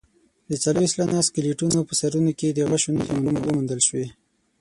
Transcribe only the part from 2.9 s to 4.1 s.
نښې وموندل شوې.